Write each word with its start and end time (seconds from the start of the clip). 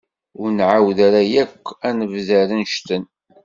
Ur 0.39 0.49
nεawed 0.57 0.97
ara 1.07 1.21
yakk 1.33 1.63
ad 1.87 1.93
d-nebder 1.95 2.37
annect-en. 2.55 3.03